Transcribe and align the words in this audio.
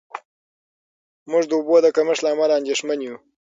موږ 1.31 1.43
د 1.47 1.51
اوبو 1.57 1.75
د 1.83 1.87
کمښت 1.95 2.21
له 2.23 2.29
امله 2.33 2.53
اندېښمن 2.59 2.99
یو. 3.07 3.15